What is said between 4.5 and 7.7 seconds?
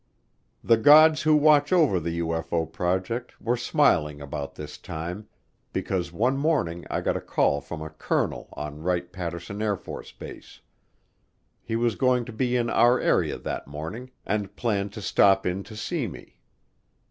this time, because one morning I got a call